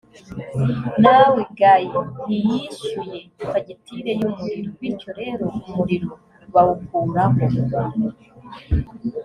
[1.01, 1.85] naw gay
[2.23, 3.17] ntiyishyuye
[3.51, 6.11] fagitire y umuriro bityo rero umuriro
[6.53, 7.39] bawukuraho